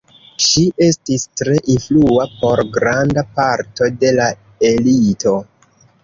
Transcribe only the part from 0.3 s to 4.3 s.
Ŝi estis tre influa por granda parto de la